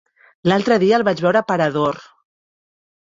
[0.51, 1.99] L'altre dia el vaig veure per Ador.